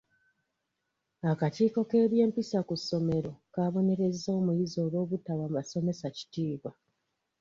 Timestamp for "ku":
2.67-2.75